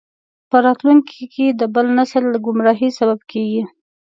[0.49, 3.63] په راتلونکي کې د بل نسل د ګمراهۍ سبب کیږي.